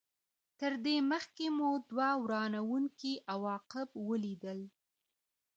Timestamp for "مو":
1.57-1.69